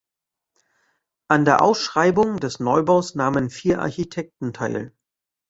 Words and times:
An 1.27 1.45
der 1.45 1.61
Ausschreibung 1.61 2.37
des 2.39 2.59
Neubaus 2.59 3.13
nahmen 3.13 3.51
vier 3.51 3.83
Architekten 3.83 4.51
teil. 4.51 4.95